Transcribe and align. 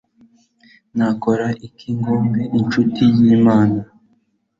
nakora 0.97 1.47
iki 1.67 1.89
ngo 1.97 2.13
mbe 2.25 2.43
incuti 2.57 3.03
y 3.15 3.19
imana 3.35 3.79